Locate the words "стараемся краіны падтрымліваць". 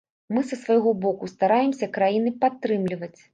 1.33-3.17